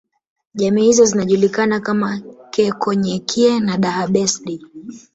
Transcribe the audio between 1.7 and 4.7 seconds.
kama Keekonyokie na Daha Besdi